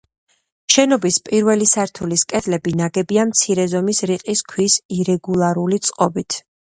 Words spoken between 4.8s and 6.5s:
ირეგულარული წყობით.